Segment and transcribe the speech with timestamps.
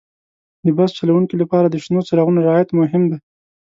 [0.65, 3.17] د بس چلوونکي لپاره د شنو څراغونو رعایت مهم دی.